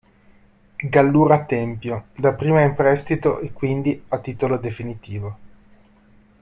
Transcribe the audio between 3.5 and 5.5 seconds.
quindi a titolo definitivo.